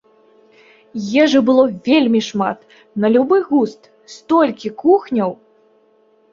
Ежы 1.23 1.39
было 1.49 1.65
вельмі 1.89 2.21
шмат, 2.29 2.59
на 3.05 3.13
любы 3.19 3.37
густ, 3.53 3.81
столькі 4.17 4.75
кухняў! 4.85 5.31